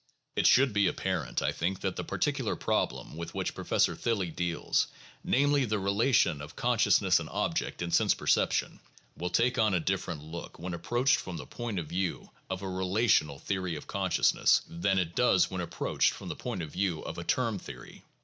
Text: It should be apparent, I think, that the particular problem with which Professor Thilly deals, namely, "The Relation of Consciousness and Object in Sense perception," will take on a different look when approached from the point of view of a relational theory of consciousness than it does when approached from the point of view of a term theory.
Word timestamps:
It 0.35 0.47
should 0.47 0.73
be 0.73 0.87
apparent, 0.87 1.43
I 1.43 1.51
think, 1.51 1.81
that 1.81 1.95
the 1.95 2.03
particular 2.03 2.55
problem 2.55 3.15
with 3.15 3.35
which 3.35 3.53
Professor 3.53 3.95
Thilly 3.95 4.31
deals, 4.31 4.87
namely, 5.23 5.63
"The 5.63 5.77
Relation 5.77 6.41
of 6.41 6.55
Consciousness 6.55 7.19
and 7.19 7.29
Object 7.29 7.83
in 7.83 7.91
Sense 7.91 8.15
perception," 8.15 8.79
will 9.15 9.29
take 9.29 9.59
on 9.59 9.75
a 9.75 9.79
different 9.79 10.23
look 10.23 10.57
when 10.57 10.73
approached 10.73 11.17
from 11.17 11.37
the 11.37 11.45
point 11.45 11.77
of 11.77 11.85
view 11.85 12.31
of 12.49 12.63
a 12.63 12.67
relational 12.67 13.37
theory 13.37 13.75
of 13.75 13.85
consciousness 13.85 14.63
than 14.67 14.97
it 14.97 15.13
does 15.15 15.51
when 15.51 15.61
approached 15.61 16.13
from 16.13 16.29
the 16.29 16.35
point 16.35 16.63
of 16.63 16.71
view 16.71 17.01
of 17.01 17.19
a 17.19 17.23
term 17.23 17.59
theory. 17.59 18.01